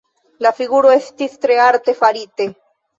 [0.45, 2.55] La figuro estis tre arte farita.